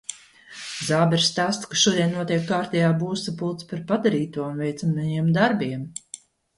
[0.87, 5.91] Zābers stāsta, ka šodien notiek kārtējā būvsapulce par padarīto un veicamajiem darbiem.